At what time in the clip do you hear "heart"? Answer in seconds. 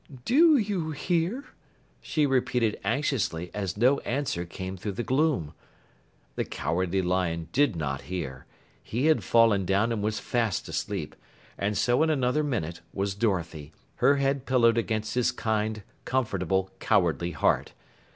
17.33-17.73